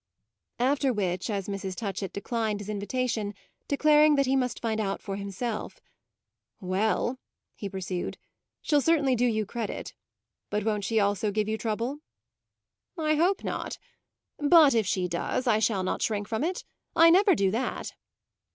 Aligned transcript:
After 0.57 0.91
which, 0.91 1.29
as 1.29 1.47
Mrs. 1.47 1.75
Touchett 1.75 2.11
declined 2.11 2.59
his 2.59 2.69
invitation, 2.69 3.35
declaring 3.67 4.15
that 4.15 4.25
he 4.25 4.35
must 4.35 4.59
find 4.59 4.79
out 4.79 4.99
for 4.99 5.15
himself, 5.15 5.79
"Well," 6.59 7.19
he 7.53 7.69
pursued, 7.69 8.17
"she'll 8.63 8.81
certainly 8.81 9.15
do 9.15 9.27
you 9.27 9.45
credit. 9.45 9.93
But 10.49 10.63
won't 10.65 10.85
she 10.85 10.99
also 10.99 11.29
give 11.29 11.47
you 11.47 11.55
trouble?" 11.59 11.99
"I 12.97 13.13
hope 13.13 13.43
not; 13.43 13.77
but 14.39 14.73
if 14.73 14.87
she 14.87 15.07
does 15.07 15.45
I 15.45 15.59
shall 15.59 15.83
not 15.83 16.01
shrink 16.01 16.27
from 16.27 16.43
it. 16.43 16.63
I 16.95 17.11
never 17.11 17.35
do 17.35 17.51
that." 17.51 17.93